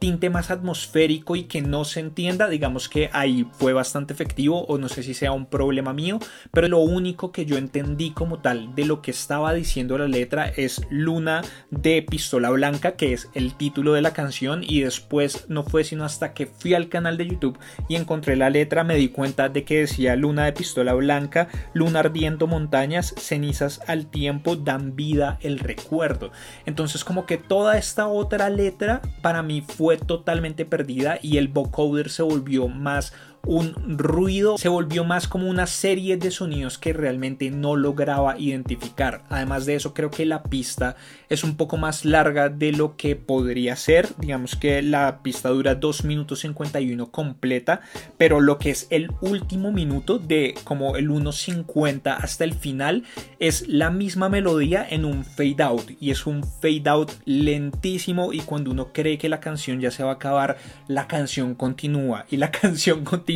tinte 0.00 0.30
más 0.30 0.50
atmosférico 0.50 1.36
y 1.36 1.44
que 1.44 1.60
no 1.60 1.84
se 1.84 2.00
entienda, 2.00 2.48
digamos 2.48 2.88
que 2.88 3.10
ahí 3.12 3.46
fue 3.52 3.74
bastante 3.74 4.14
efectivo 4.14 4.64
o 4.64 4.78
no 4.78 4.88
sé 4.88 5.02
si 5.02 5.12
sea 5.12 5.32
un 5.32 5.44
problema 5.44 5.92
mío, 5.92 6.18
pero 6.52 6.68
lo 6.68 6.78
único 6.78 7.32
que 7.32 7.44
yo 7.44 7.58
entendí 7.58 8.10
como 8.10 8.38
tal 8.38 8.74
de 8.74 8.86
lo 8.86 9.02
que 9.02 9.10
estaba 9.10 9.52
diciendo 9.52 9.98
la 9.98 10.08
letra 10.08 10.48
es 10.48 10.80
Luna 10.88 11.42
de 11.70 12.00
Pistola 12.00 12.48
Blanca, 12.48 12.92
que 12.92 13.12
es 13.12 13.28
el 13.34 13.54
título 13.54 13.92
de 13.92 14.00
la 14.00 14.14
canción 14.14 14.64
y 14.66 14.80
después 14.80 15.44
no 15.48 15.64
fue 15.64 15.84
sino 15.84 16.04
hasta 16.04 16.32
que 16.32 16.46
fui 16.46 16.72
al 16.72 16.88
canal 16.88 17.18
de 17.18 17.28
YouTube 17.28 17.58
y 17.86 17.96
encontré 17.96 18.36
la 18.36 18.48
letra 18.48 18.84
me 18.84 18.96
di 18.96 19.10
cuenta 19.10 19.50
de 19.50 19.64
que 19.64 19.80
decía 19.80 20.16
Luna 20.16 20.46
de 20.46 20.54
Pistola 20.54 20.94
Blanca, 20.94 21.48
Luna 21.74 22.00
ardiendo 22.00 22.46
montañas, 22.46 23.14
cenizas 23.18 23.82
al 23.86 24.06
tiempo 24.06 24.56
dan 24.56 24.96
vida 24.96 25.38
el 25.42 25.58
recuerdo. 25.58 26.32
Entonces 26.64 27.04
como 27.04 27.26
que 27.26 27.36
toda 27.36 27.76
esta 27.76 28.08
otra 28.08 28.48
letra 28.48 29.02
para 29.20 29.42
mí 29.42 29.60
fue 29.60 29.89
totalmente 29.98 30.64
perdida 30.64 31.18
y 31.22 31.38
el 31.38 31.48
vocoder 31.48 32.10
se 32.10 32.22
volvió 32.22 32.68
más 32.68 33.12
un 33.46 33.98
ruido, 33.98 34.58
se 34.58 34.68
volvió 34.68 35.04
más 35.04 35.26
como 35.26 35.48
una 35.48 35.66
serie 35.66 36.16
de 36.16 36.30
sonidos 36.30 36.78
que 36.78 36.92
realmente 36.92 37.50
no 37.50 37.74
lograba 37.74 38.38
identificar. 38.38 39.22
Además 39.28 39.66
de 39.66 39.76
eso, 39.76 39.94
creo 39.94 40.10
que 40.10 40.26
la 40.26 40.42
pista 40.42 40.96
es 41.28 41.42
un 41.42 41.56
poco 41.56 41.76
más 41.76 42.04
larga 42.04 42.48
de 42.48 42.72
lo 42.72 42.96
que 42.96 43.16
podría 43.16 43.76
ser. 43.76 44.08
Digamos 44.18 44.56
que 44.56 44.82
la 44.82 45.22
pista 45.22 45.48
dura 45.48 45.74
2 45.74 46.04
minutos 46.04 46.40
51 46.40 47.10
completa, 47.10 47.80
pero 48.18 48.40
lo 48.40 48.58
que 48.58 48.70
es 48.70 48.86
el 48.90 49.10
último 49.20 49.72
minuto 49.72 50.18
de 50.18 50.54
como 50.64 50.96
el 50.96 51.08
1.50 51.08 52.16
hasta 52.20 52.44
el 52.44 52.54
final 52.54 53.04
es 53.38 53.66
la 53.68 53.90
misma 53.90 54.28
melodía 54.28 54.86
en 54.88 55.04
un 55.04 55.24
fade 55.24 55.62
out 55.62 55.90
y 55.98 56.10
es 56.10 56.26
un 56.26 56.44
fade 56.44 56.88
out 56.88 57.12
lentísimo 57.24 58.32
y 58.32 58.40
cuando 58.40 58.70
uno 58.70 58.92
cree 58.92 59.18
que 59.18 59.28
la 59.28 59.40
canción 59.40 59.80
ya 59.80 59.90
se 59.90 60.02
va 60.02 60.10
a 60.10 60.14
acabar, 60.14 60.58
la 60.88 61.06
canción 61.06 61.54
continúa 61.54 62.26
y 62.30 62.36
la 62.36 62.50
canción 62.60 63.04
continúa 63.04 63.29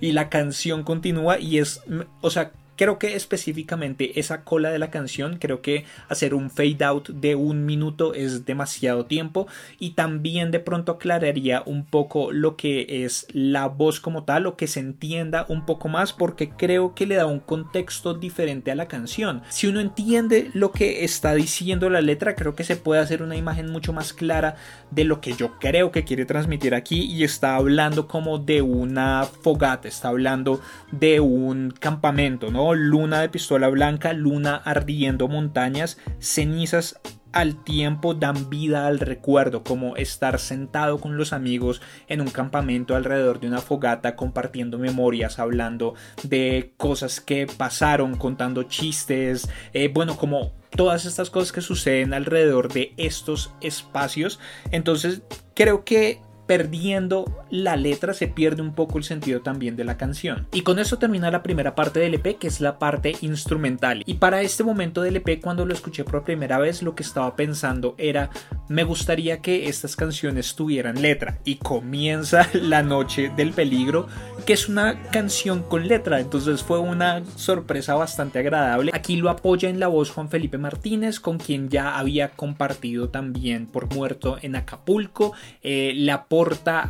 y 0.00 0.12
la 0.12 0.28
canción 0.28 0.82
continúa 0.82 1.38
y 1.38 1.58
es, 1.58 1.82
o 2.20 2.30
sea, 2.30 2.52
Creo 2.80 2.98
que 2.98 3.14
específicamente 3.14 4.18
esa 4.18 4.42
cola 4.42 4.70
de 4.70 4.78
la 4.78 4.90
canción, 4.90 5.36
creo 5.36 5.60
que 5.60 5.84
hacer 6.08 6.32
un 6.32 6.48
fade 6.48 6.82
out 6.82 7.10
de 7.10 7.34
un 7.34 7.66
minuto 7.66 8.14
es 8.14 8.46
demasiado 8.46 9.04
tiempo 9.04 9.46
y 9.78 9.90
también 9.90 10.50
de 10.50 10.60
pronto 10.60 10.92
aclararía 10.92 11.62
un 11.66 11.84
poco 11.84 12.32
lo 12.32 12.56
que 12.56 13.04
es 13.04 13.26
la 13.34 13.66
voz 13.66 14.00
como 14.00 14.24
tal 14.24 14.46
o 14.46 14.56
que 14.56 14.66
se 14.66 14.80
entienda 14.80 15.44
un 15.50 15.66
poco 15.66 15.88
más 15.88 16.14
porque 16.14 16.48
creo 16.48 16.94
que 16.94 17.04
le 17.04 17.16
da 17.16 17.26
un 17.26 17.40
contexto 17.40 18.14
diferente 18.14 18.70
a 18.70 18.74
la 18.74 18.88
canción. 18.88 19.42
Si 19.50 19.66
uno 19.66 19.80
entiende 19.80 20.50
lo 20.54 20.72
que 20.72 21.04
está 21.04 21.34
diciendo 21.34 21.90
la 21.90 22.00
letra, 22.00 22.34
creo 22.34 22.56
que 22.56 22.64
se 22.64 22.76
puede 22.76 23.02
hacer 23.02 23.22
una 23.22 23.36
imagen 23.36 23.70
mucho 23.70 23.92
más 23.92 24.14
clara 24.14 24.56
de 24.90 25.04
lo 25.04 25.20
que 25.20 25.34
yo 25.34 25.58
creo 25.58 25.92
que 25.92 26.04
quiere 26.04 26.24
transmitir 26.24 26.74
aquí 26.74 27.02
y 27.02 27.24
está 27.24 27.56
hablando 27.56 28.08
como 28.08 28.38
de 28.38 28.62
una 28.62 29.26
fogata, 29.42 29.86
está 29.86 30.08
hablando 30.08 30.62
de 30.92 31.20
un 31.20 31.74
campamento, 31.78 32.50
¿no? 32.50 32.69
Luna 32.74 33.20
de 33.20 33.28
pistola 33.28 33.68
blanca, 33.68 34.12
luna 34.12 34.56
ardiendo 34.56 35.28
montañas, 35.28 35.98
cenizas 36.18 37.00
al 37.32 37.62
tiempo 37.62 38.14
dan 38.14 38.50
vida 38.50 38.86
al 38.86 38.98
recuerdo, 38.98 39.62
como 39.62 39.96
estar 39.96 40.38
sentado 40.38 40.98
con 40.98 41.16
los 41.16 41.32
amigos 41.32 41.80
en 42.08 42.20
un 42.20 42.30
campamento 42.30 42.96
alrededor 42.96 43.40
de 43.40 43.46
una 43.46 43.60
fogata 43.60 44.16
compartiendo 44.16 44.78
memorias, 44.78 45.38
hablando 45.38 45.94
de 46.22 46.72
cosas 46.76 47.20
que 47.20 47.46
pasaron, 47.46 48.16
contando 48.16 48.64
chistes, 48.64 49.48
eh, 49.72 49.88
bueno, 49.88 50.16
como 50.16 50.52
todas 50.70 51.04
estas 51.04 51.30
cosas 51.30 51.52
que 51.52 51.60
suceden 51.60 52.14
alrededor 52.14 52.72
de 52.72 52.94
estos 52.96 53.52
espacios. 53.60 54.40
Entonces 54.70 55.22
creo 55.54 55.84
que 55.84 56.20
perdiendo 56.50 57.46
la 57.48 57.76
letra 57.76 58.12
se 58.12 58.26
pierde 58.26 58.60
un 58.60 58.74
poco 58.74 58.98
el 58.98 59.04
sentido 59.04 59.40
también 59.40 59.76
de 59.76 59.84
la 59.84 59.96
canción. 59.96 60.48
Y 60.52 60.62
con 60.62 60.80
eso 60.80 60.98
termina 60.98 61.30
la 61.30 61.44
primera 61.44 61.76
parte 61.76 62.00
del 62.00 62.14
EP 62.14 62.38
que 62.40 62.48
es 62.48 62.60
la 62.60 62.80
parte 62.80 63.14
instrumental. 63.20 64.02
Y 64.04 64.14
para 64.14 64.42
este 64.42 64.64
momento 64.64 65.00
del 65.00 65.14
EP 65.14 65.40
cuando 65.40 65.64
lo 65.64 65.72
escuché 65.72 66.02
por 66.02 66.24
primera 66.24 66.58
vez 66.58 66.82
lo 66.82 66.96
que 66.96 67.04
estaba 67.04 67.36
pensando 67.36 67.94
era 67.98 68.30
me 68.68 68.82
gustaría 68.82 69.40
que 69.40 69.68
estas 69.68 69.94
canciones 69.94 70.56
tuvieran 70.56 71.00
letra. 71.00 71.38
Y 71.44 71.58
comienza 71.58 72.48
La 72.54 72.82
Noche 72.82 73.30
del 73.36 73.52
Peligro 73.52 74.08
que 74.40 74.52
es 74.52 74.68
una 74.68 75.02
canción 75.10 75.62
con 75.62 75.86
letra. 75.86 76.20
Entonces 76.20 76.62
fue 76.62 76.78
una 76.78 77.22
sorpresa 77.36 77.94
bastante 77.94 78.38
agradable. 78.38 78.90
Aquí 78.94 79.16
lo 79.16 79.30
apoya 79.30 79.68
en 79.68 79.80
la 79.80 79.88
voz 79.88 80.10
Juan 80.10 80.28
Felipe 80.28 80.58
Martínez 80.58 81.20
con 81.20 81.38
quien 81.38 81.68
ya 81.68 81.98
había 81.98 82.30
compartido 82.30 83.08
también 83.08 83.66
por 83.66 83.92
muerto 83.94 84.38
en 84.40 84.56
Acapulco. 84.56 85.32
Eh, 85.62 85.92
la 85.96 86.26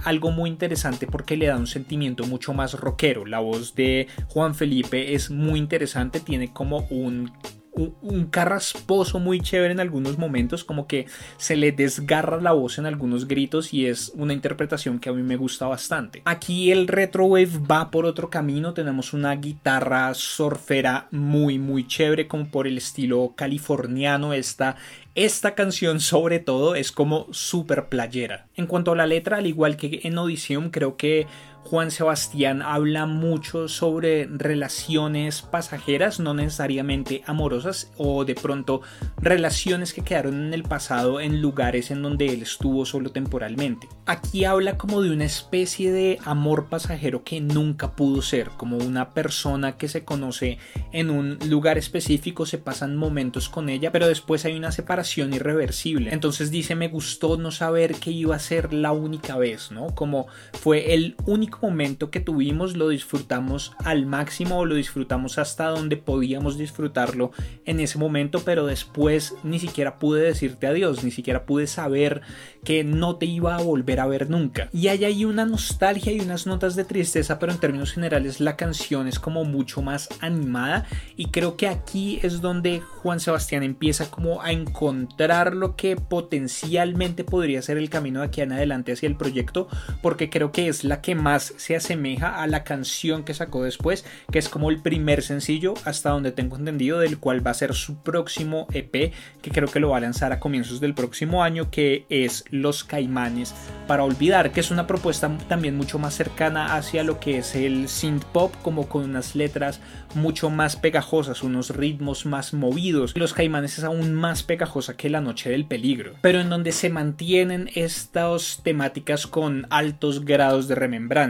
algo 0.04 0.30
muy 0.30 0.50
interesante 0.50 1.06
porque 1.06 1.36
le 1.36 1.46
da 1.46 1.56
un 1.56 1.66
sentimiento 1.66 2.24
mucho 2.24 2.52
más 2.52 2.74
rockero. 2.74 3.26
La 3.26 3.40
voz 3.40 3.74
de 3.74 4.06
Juan 4.28 4.54
Felipe 4.54 5.14
es 5.14 5.30
muy 5.30 5.58
interesante, 5.58 6.20
tiene 6.20 6.52
como 6.52 6.86
un 6.90 7.32
un, 7.72 8.26
carrasposo 8.30 9.18
muy 9.18 9.40
chévere 9.40 9.72
en 9.72 9.80
algunos 9.80 10.18
momentos, 10.18 10.64
como 10.64 10.86
que 10.86 11.06
se 11.36 11.56
le 11.56 11.72
desgarra 11.72 12.40
la 12.40 12.52
voz 12.52 12.78
en 12.78 12.86
algunos 12.86 13.26
gritos 13.26 13.72
y 13.72 13.86
es 13.86 14.12
una 14.14 14.32
interpretación 14.32 14.98
que 14.98 15.08
a 15.08 15.12
mí 15.12 15.22
me 15.22 15.36
gusta 15.36 15.66
bastante. 15.66 16.22
Aquí 16.24 16.70
el 16.70 16.88
retro 16.88 17.26
wave 17.26 17.60
va 17.70 17.90
por 17.90 18.06
otro 18.06 18.30
camino, 18.30 18.74
tenemos 18.74 19.12
una 19.12 19.34
guitarra 19.34 20.12
surfera 20.14 21.08
muy 21.10 21.58
muy 21.58 21.86
chévere 21.86 22.28
como 22.28 22.50
por 22.50 22.66
el 22.66 22.78
estilo 22.78 23.34
californiano, 23.36 24.32
esta 24.32 24.76
esta 25.16 25.54
canción 25.56 26.00
sobre 26.00 26.38
todo 26.38 26.76
es 26.76 26.92
como 26.92 27.26
super 27.32 27.88
playera. 27.88 28.46
En 28.54 28.66
cuanto 28.66 28.92
a 28.92 28.96
la 28.96 29.06
letra, 29.06 29.38
al 29.38 29.46
igual 29.46 29.76
que 29.76 30.00
en 30.04 30.16
Audición, 30.16 30.70
creo 30.70 30.96
que 30.96 31.26
Juan 31.64 31.90
Sebastián 31.90 32.62
habla 32.62 33.06
mucho 33.06 33.68
sobre 33.68 34.26
relaciones 34.26 35.42
pasajeras, 35.42 36.18
no 36.18 36.34
necesariamente 36.34 37.22
amorosas, 37.26 37.92
o 37.96 38.24
de 38.24 38.34
pronto 38.34 38.80
relaciones 39.18 39.92
que 39.92 40.02
quedaron 40.02 40.46
en 40.46 40.54
el 40.54 40.62
pasado 40.62 41.20
en 41.20 41.40
lugares 41.40 41.90
en 41.90 42.02
donde 42.02 42.26
él 42.26 42.42
estuvo 42.42 42.84
solo 42.86 43.12
temporalmente. 43.12 43.88
Aquí 44.06 44.44
habla 44.44 44.78
como 44.78 45.02
de 45.02 45.10
una 45.10 45.24
especie 45.24 45.92
de 45.92 46.18
amor 46.24 46.68
pasajero 46.68 47.22
que 47.24 47.40
nunca 47.40 47.94
pudo 47.94 48.22
ser, 48.22 48.50
como 48.56 48.76
una 48.78 49.10
persona 49.10 49.76
que 49.76 49.88
se 49.88 50.04
conoce 50.04 50.58
en 50.92 51.10
un 51.10 51.38
lugar 51.46 51.78
específico, 51.78 52.46
se 52.46 52.58
pasan 52.58 52.96
momentos 52.96 53.48
con 53.48 53.68
ella, 53.68 53.92
pero 53.92 54.08
después 54.08 54.44
hay 54.44 54.56
una 54.56 54.72
separación 54.72 55.34
irreversible. 55.34 56.12
Entonces 56.12 56.50
dice, 56.50 56.74
me 56.74 56.88
gustó 56.88 57.36
no 57.36 57.50
saber 57.50 57.94
que 57.96 58.10
iba 58.10 58.34
a 58.34 58.40
ser 58.40 58.72
la 58.72 58.92
única 58.92 59.36
vez, 59.36 59.70
¿no? 59.70 59.94
Como 59.94 60.26
fue 60.52 60.94
el 60.94 61.16
único 61.26 61.49
momento 61.60 62.10
que 62.10 62.20
tuvimos 62.20 62.76
lo 62.76 62.88
disfrutamos 62.88 63.72
al 63.84 64.06
máximo 64.06 64.58
o 64.58 64.64
lo 64.64 64.74
disfrutamos 64.74 65.38
hasta 65.38 65.66
donde 65.68 65.96
podíamos 65.96 66.58
disfrutarlo 66.58 67.32
en 67.64 67.80
ese 67.80 67.98
momento, 67.98 68.42
pero 68.44 68.66
después 68.66 69.34
ni 69.42 69.58
siquiera 69.58 69.98
pude 69.98 70.22
decirte 70.22 70.66
adiós, 70.66 71.04
ni 71.04 71.10
siquiera 71.10 71.44
pude 71.44 71.66
saber 71.66 72.22
que 72.64 72.84
no 72.84 73.16
te 73.16 73.26
iba 73.26 73.56
a 73.56 73.62
volver 73.62 74.00
a 74.00 74.06
ver 74.06 74.30
nunca. 74.30 74.68
Y 74.72 74.88
hay 74.88 75.04
ahí 75.04 75.24
una 75.24 75.46
nostalgia 75.46 76.12
y 76.12 76.20
unas 76.20 76.46
notas 76.46 76.76
de 76.76 76.84
tristeza, 76.84 77.38
pero 77.38 77.52
en 77.52 77.58
términos 77.58 77.92
generales 77.92 78.40
la 78.40 78.56
canción 78.56 79.08
es 79.08 79.18
como 79.18 79.44
mucho 79.44 79.82
más 79.82 80.08
animada 80.20 80.86
y 81.16 81.26
creo 81.26 81.56
que 81.56 81.68
aquí 81.68 82.20
es 82.22 82.40
donde 82.40 82.80
Juan 82.80 83.20
Sebastián 83.20 83.62
empieza 83.62 84.10
como 84.10 84.42
a 84.42 84.52
encontrar 84.52 85.54
lo 85.54 85.76
que 85.76 85.96
potencialmente 85.96 87.24
podría 87.24 87.62
ser 87.62 87.78
el 87.78 87.90
camino 87.90 88.20
de 88.20 88.26
aquí 88.26 88.40
en 88.40 88.52
adelante 88.52 88.92
hacia 88.92 89.08
el 89.08 89.16
proyecto, 89.16 89.68
porque 90.02 90.30
creo 90.30 90.52
que 90.52 90.68
es 90.68 90.84
la 90.84 91.00
que 91.00 91.14
más 91.14 91.39
se 91.40 91.76
asemeja 91.76 92.40
a 92.42 92.46
la 92.46 92.64
canción 92.64 93.24
que 93.24 93.34
sacó 93.34 93.64
después, 93.64 94.04
que 94.30 94.38
es 94.38 94.48
como 94.48 94.70
el 94.70 94.80
primer 94.80 95.22
sencillo 95.22 95.74
hasta 95.84 96.10
donde 96.10 96.32
tengo 96.32 96.56
entendido, 96.56 97.00
del 97.00 97.18
cual 97.18 97.44
va 97.46 97.50
a 97.50 97.54
ser 97.54 97.74
su 97.74 97.96
próximo 98.02 98.66
EP, 98.72 99.12
que 99.42 99.50
creo 99.50 99.68
que 99.68 99.80
lo 99.80 99.90
va 99.90 99.98
a 99.98 100.00
lanzar 100.00 100.32
a 100.32 100.40
comienzos 100.40 100.80
del 100.80 100.94
próximo 100.94 101.42
año, 101.42 101.70
que 101.70 102.06
es 102.08 102.44
Los 102.50 102.84
Caimanes. 102.84 103.54
Para 103.86 104.04
Olvidar, 104.04 104.52
que 104.52 104.60
es 104.60 104.70
una 104.70 104.86
propuesta 104.86 105.30
también 105.48 105.76
mucho 105.76 105.98
más 105.98 106.14
cercana 106.14 106.76
hacia 106.76 107.04
lo 107.04 107.20
que 107.20 107.38
es 107.38 107.54
el 107.54 107.88
synth 107.88 108.24
pop, 108.24 108.54
como 108.62 108.88
con 108.88 109.04
unas 109.04 109.34
letras 109.34 109.80
mucho 110.14 110.50
más 110.50 110.76
pegajosas, 110.76 111.42
unos 111.42 111.70
ritmos 111.70 112.26
más 112.26 112.52
movidos. 112.52 113.16
Los 113.16 113.32
Caimanes 113.32 113.78
es 113.78 113.84
aún 113.84 114.12
más 114.12 114.42
pegajosa 114.42 114.96
que 114.96 115.10
La 115.10 115.20
Noche 115.20 115.50
del 115.50 115.66
Peligro, 115.66 116.14
pero 116.20 116.40
en 116.40 116.50
donde 116.50 116.72
se 116.72 116.90
mantienen 116.90 117.70
estas 117.74 118.60
temáticas 118.62 119.26
con 119.26 119.66
altos 119.70 120.24
grados 120.24 120.68
de 120.68 120.74
remembranza 120.74 121.29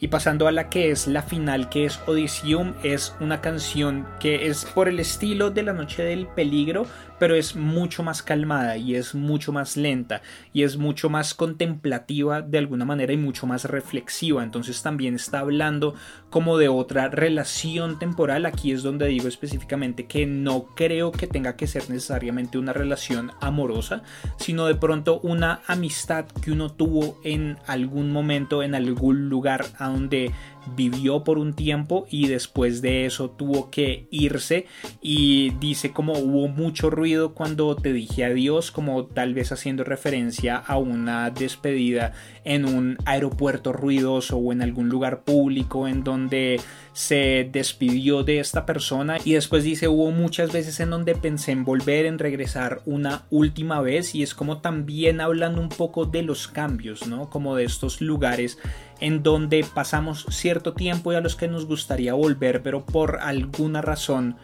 y 0.00 0.08
pasando 0.08 0.48
a 0.48 0.52
la 0.52 0.68
que 0.68 0.90
es 0.90 1.06
la 1.06 1.22
final, 1.22 1.68
que 1.68 1.84
es 1.84 2.00
Odysseum, 2.06 2.74
es 2.82 3.14
una 3.20 3.40
canción 3.40 4.06
que 4.20 4.48
es 4.48 4.64
por 4.64 4.88
el 4.88 5.00
estilo 5.00 5.50
de 5.50 5.62
La 5.62 5.72
Noche 5.72 6.02
del 6.02 6.26
Peligro, 6.26 6.86
pero 7.18 7.34
es 7.34 7.56
mucho 7.56 8.02
más 8.02 8.22
calmada 8.22 8.76
y 8.76 8.94
es 8.94 9.14
mucho 9.14 9.52
más 9.52 9.76
lenta 9.76 10.22
y 10.52 10.64
es 10.64 10.76
mucho 10.76 11.08
más 11.08 11.34
contemplativa 11.34 12.42
de 12.42 12.58
alguna 12.58 12.84
manera 12.84 13.12
y 13.12 13.16
mucho 13.16 13.46
más 13.46 13.64
reflexiva. 13.64 14.42
Entonces 14.42 14.82
también 14.82 15.14
está 15.14 15.40
hablando 15.40 15.94
como 16.30 16.58
de 16.58 16.68
otra 16.68 17.08
relación 17.08 17.98
temporal. 17.98 18.46
Aquí 18.46 18.72
es 18.72 18.82
donde 18.82 19.06
digo 19.06 19.28
específicamente 19.28 20.06
que 20.06 20.26
no 20.26 20.66
creo 20.74 21.12
que 21.12 21.26
tenga 21.26 21.56
que 21.56 21.66
ser 21.66 21.88
necesariamente 21.88 22.58
una 22.58 22.72
relación 22.72 23.32
amorosa, 23.40 24.02
sino 24.36 24.66
de 24.66 24.74
pronto 24.74 25.20
una 25.20 25.60
amistad 25.66 26.26
que 26.42 26.52
uno 26.52 26.70
tuvo 26.70 27.18
en 27.24 27.58
algún 27.66 28.10
momento, 28.12 28.62
en 28.62 28.74
algún 28.74 29.28
lugar 29.28 29.35
a 29.78 29.88
donde 29.88 30.32
vivió 30.74 31.24
por 31.24 31.38
un 31.38 31.54
tiempo 31.54 32.06
y 32.10 32.28
después 32.28 32.82
de 32.82 33.06
eso 33.06 33.30
tuvo 33.30 33.70
que 33.70 34.06
irse. 34.10 34.66
Y 35.00 35.50
dice 35.60 35.92
como 35.92 36.14
hubo 36.14 36.48
mucho 36.48 36.90
ruido 36.90 37.34
cuando 37.34 37.76
te 37.76 37.92
dije 37.92 38.24
adiós 38.24 38.70
como 38.70 39.06
tal 39.06 39.34
vez 39.34 39.52
haciendo 39.52 39.84
referencia 39.84 40.56
a 40.56 40.78
una 40.78 41.30
despedida 41.30 42.12
en 42.44 42.64
un 42.64 42.98
aeropuerto 43.04 43.72
ruidoso 43.72 44.36
o 44.36 44.52
en 44.52 44.62
algún 44.62 44.88
lugar 44.88 45.24
público 45.24 45.88
en 45.88 46.04
donde 46.04 46.60
se 46.92 47.48
despidió 47.52 48.22
de 48.22 48.40
esta 48.40 48.64
persona. 48.66 49.18
Y 49.24 49.34
después 49.34 49.64
dice 49.64 49.88
hubo 49.88 50.10
muchas 50.10 50.52
veces 50.52 50.80
en 50.80 50.90
donde 50.90 51.14
pensé 51.14 51.52
en 51.52 51.64
volver 51.64 52.06
en 52.06 52.18
regresar 52.18 52.80
una 52.86 53.26
última 53.30 53.80
vez. 53.80 54.14
Y 54.14 54.22
es 54.22 54.34
como 54.34 54.58
también 54.58 55.20
hablando 55.20 55.60
un 55.60 55.68
poco 55.68 56.06
de 56.06 56.22
los 56.22 56.48
cambios 56.48 57.06
no 57.06 57.28
como 57.30 57.56
de 57.56 57.64
estos 57.64 58.00
lugares 58.00 58.58
en 59.00 59.22
donde 59.22 59.64
pasamos 59.74 60.26
cierto 60.30 60.55
tiempo 60.60 61.12
y 61.12 61.16
a 61.16 61.20
los 61.20 61.36
que 61.36 61.48
nos 61.48 61.66
gustaría 61.66 62.14
volver, 62.14 62.62
pero 62.62 62.84
por 62.84 63.18
alguna 63.20 63.82
razón 63.82 64.36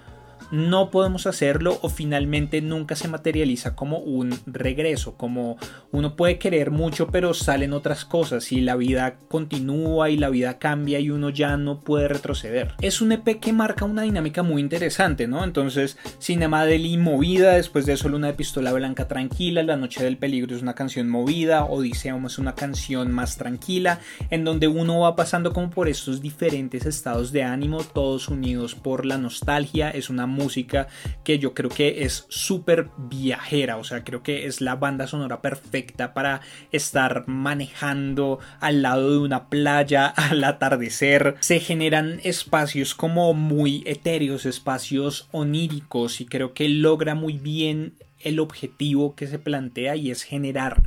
no 0.52 0.90
podemos 0.90 1.26
hacerlo 1.26 1.78
o 1.82 1.88
finalmente 1.88 2.60
nunca 2.60 2.94
se 2.94 3.08
materializa 3.08 3.74
como 3.74 3.98
un 3.98 4.38
regreso, 4.46 5.16
como 5.16 5.56
uno 5.90 6.14
puede 6.14 6.38
querer 6.38 6.70
mucho 6.70 7.08
pero 7.08 7.34
salen 7.34 7.72
otras 7.72 8.04
cosas 8.04 8.52
y 8.52 8.60
la 8.60 8.76
vida 8.76 9.16
continúa 9.28 10.10
y 10.10 10.18
la 10.18 10.28
vida 10.28 10.58
cambia 10.58 11.00
y 11.00 11.10
uno 11.10 11.30
ya 11.30 11.56
no 11.56 11.80
puede 11.80 12.06
retroceder. 12.06 12.74
Es 12.80 13.00
un 13.00 13.12
EP 13.12 13.40
que 13.40 13.52
marca 13.52 13.84
una 13.84 14.02
dinámica 14.02 14.42
muy 14.42 14.60
interesante, 14.60 15.26
¿no? 15.26 15.42
Entonces, 15.42 15.96
Cinema 16.20 16.66
Deli 16.66 16.98
movida, 16.98 17.54
después 17.54 17.86
de 17.86 17.94
eso 17.94 18.10
Luna 18.10 18.28
de 18.28 18.34
Pistola 18.34 18.72
Blanca 18.72 19.08
tranquila, 19.08 19.62
La 19.62 19.76
Noche 19.76 20.04
del 20.04 20.18
Peligro 20.18 20.54
es 20.54 20.62
una 20.62 20.74
canción 20.74 21.08
movida, 21.08 21.64
Odisea 21.64 22.12
es 22.26 22.38
una 22.38 22.54
canción 22.54 23.10
más 23.10 23.38
tranquila, 23.38 24.00
en 24.28 24.44
donde 24.44 24.68
uno 24.68 25.00
va 25.00 25.16
pasando 25.16 25.54
como 25.54 25.70
por 25.70 25.88
estos 25.88 26.20
diferentes 26.20 26.84
estados 26.84 27.32
de 27.32 27.42
ánimo, 27.42 27.82
todos 27.84 28.28
unidos 28.28 28.74
por 28.74 29.06
la 29.06 29.16
nostalgia, 29.16 29.90
es 29.90 30.10
una 30.10 30.26
música 30.42 30.88
que 31.24 31.38
yo 31.38 31.54
creo 31.54 31.70
que 31.70 32.04
es 32.04 32.26
súper 32.28 32.88
viajera, 32.96 33.76
o 33.76 33.84
sea, 33.84 34.04
creo 34.04 34.22
que 34.22 34.46
es 34.46 34.60
la 34.60 34.76
banda 34.76 35.06
sonora 35.06 35.40
perfecta 35.40 36.14
para 36.14 36.40
estar 36.70 37.24
manejando 37.26 38.38
al 38.60 38.82
lado 38.82 39.12
de 39.12 39.18
una 39.18 39.48
playa 39.48 40.06
al 40.16 40.42
atardecer. 40.44 41.36
Se 41.40 41.60
generan 41.60 42.20
espacios 42.24 42.94
como 42.94 43.34
muy 43.34 43.82
etéreos, 43.86 44.46
espacios 44.46 45.28
oníricos 45.32 46.20
y 46.20 46.26
creo 46.26 46.54
que 46.54 46.68
logra 46.68 47.14
muy 47.14 47.38
bien 47.38 47.94
el 48.20 48.38
objetivo 48.38 49.14
que 49.14 49.26
se 49.26 49.38
plantea 49.38 49.96
y 49.96 50.10
es 50.10 50.22
generar 50.22 50.82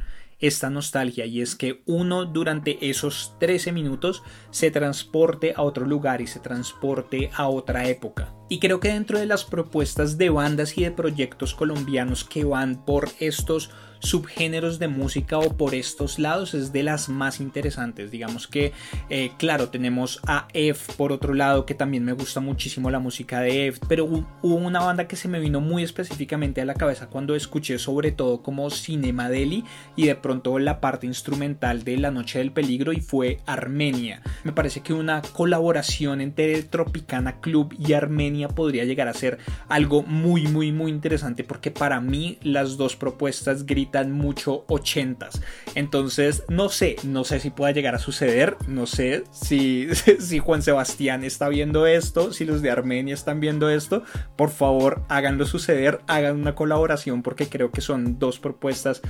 esta 0.48 0.70
nostalgia 0.70 1.25
y 1.25 1.42
es 1.42 1.56
que 1.56 1.82
uno 1.86 2.25
durante 2.25 2.90
esos 2.90 3.36
13 3.40 3.72
minutos 3.72 4.24
se 4.52 4.72
transporte 4.72 5.54
a 5.56 5.62
otro 5.62 5.86
lugar 5.86 6.22
y 6.22 6.28
se 6.28 6.40
transporte 6.40 7.30
a 7.36 7.48
otra 7.48 7.88
época. 7.88 8.34
Y 8.50 8.60
creo 8.60 8.80
que 8.80 8.90
dentro 8.90 9.20
de 9.20 9.25
las 9.25 9.44
propuestas 9.44 10.18
de 10.18 10.30
bandas 10.30 10.78
y 10.78 10.84
de 10.84 10.92
proyectos 10.92 11.56
colombianos 11.56 12.24
que 12.24 12.44
van 12.44 12.86
por 12.86 13.10
estos 13.20 13.72
subgéneros 14.06 14.80
de 14.80 14.88
música 14.88 15.38
o 15.38 15.58
por 15.58 15.76
estos 15.76 16.20
lados 16.20 16.54
es 16.54 16.72
de 16.72 16.84
las 16.84 17.10
más 17.10 17.40
interesantes. 17.40 18.12
Digamos 18.12 18.48
que, 18.48 18.72
eh, 19.10 19.32
claro, 19.38 19.70
tenemos 19.70 20.20
a 20.28 20.48
F 20.54 20.94
por 20.94 21.12
otro 21.12 21.34
lado, 21.34 21.66
que 21.66 21.74
también 21.74 22.06
me 22.06 22.14
gusta 22.14 22.40
muchísimo 22.40 22.90
la 22.92 23.00
música 23.00 23.42
de 23.42 23.68
F, 23.68 23.80
pero 23.88 24.06
hubo 24.06 24.56
una 24.56 24.82
banda 24.82 25.08
que 25.08 25.16
se 25.16 25.28
me 25.28 25.40
vino 25.40 25.62
muy 25.62 25.84
específicamente 25.84 26.62
a 26.62 26.66
la 26.66 26.76
cabeza 26.76 27.08
cuando 27.08 27.36
escuché 27.36 27.80
sobre 27.80 28.12
todo 28.12 28.42
como 28.42 28.70
Cinema 28.70 29.30
Deli 29.30 29.64
y 29.96 30.08
de 30.08 30.16
pronto 30.16 30.60
la 30.60 30.80
parte 30.80 31.08
instrumental 31.08 31.84
de 31.84 31.98
La 31.98 32.12
Noche 32.12 32.40
del 32.40 32.52
Peligro 32.52 32.94
y 32.94 33.02
fue 33.02 33.40
Armenia. 33.46 34.22
Me 34.44 34.52
parece 34.52 34.82
que 34.82 34.94
una 34.94 35.22
colaboración 35.22 36.22
entre 36.22 36.64
Tropicana 36.64 37.40
Club 37.40 37.76
y 37.80 37.94
Armenia 37.94 38.50
podría 38.50 38.86
llegar 38.86 39.08
a 39.08 39.14
ser 39.14 39.40
algo 39.68 40.04
muy, 40.04 40.48
muy, 40.48 40.72
muy 40.72 40.92
interesante 40.92 41.44
porque 41.44 41.72
para 41.72 42.02
mí 42.02 42.38
las 42.44 42.78
dos 42.78 42.96
propuestas 42.96 43.66
gritan 43.66 43.95
mucho 44.04 44.66
ochentas. 44.68 45.42
Entonces, 45.75 46.44
no 46.50 46.70
sé, 46.70 46.96
no 47.04 47.24
sé 47.24 47.40
si 47.40 47.50
pueda 47.50 47.72
llegar 47.72 47.96
a 47.96 48.00
suceder, 48.00 48.58
no 48.68 48.86
sé 48.86 49.24
si, 49.32 49.88
si 50.20 50.40
Juan 50.40 50.62
Sebastián 50.62 51.24
está 51.24 51.50
viendo 51.50 51.88
esto, 51.88 52.34
si 52.34 52.46
los 52.46 52.62
de 52.62 52.72
Armenia 52.72 53.14
están 53.14 53.40
viendo 53.40 53.70
esto, 53.70 54.04
por 54.36 54.50
favor 54.50 55.04
háganlo 55.10 55.46
suceder, 55.46 56.00
hagan 56.08 56.38
una 56.38 56.56
colaboración 56.56 57.24
porque 57.24 57.48
creo 57.48 57.72
que 57.72 57.82
son 57.82 58.20
dos 58.20 58.40
propuestas 58.40 59.02